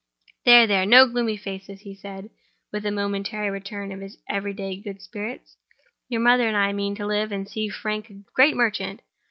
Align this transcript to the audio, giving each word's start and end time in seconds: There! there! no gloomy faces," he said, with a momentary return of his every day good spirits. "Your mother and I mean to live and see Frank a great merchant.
There! 0.45 0.65
there! 0.65 0.83
no 0.87 1.07
gloomy 1.07 1.37
faces," 1.37 1.81
he 1.81 1.93
said, 1.93 2.31
with 2.73 2.87
a 2.87 2.91
momentary 2.91 3.51
return 3.51 3.91
of 3.91 3.99
his 4.01 4.17
every 4.27 4.51
day 4.51 4.75
good 4.75 4.99
spirits. 4.99 5.57
"Your 6.09 6.21
mother 6.21 6.47
and 6.47 6.57
I 6.57 6.73
mean 6.73 6.95
to 6.95 7.05
live 7.05 7.31
and 7.31 7.47
see 7.47 7.69
Frank 7.69 8.09
a 8.09 8.23
great 8.33 8.55
merchant. 8.55 9.03